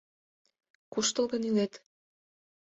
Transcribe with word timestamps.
—Куштылгын 0.91 1.43
илет. 1.49 1.73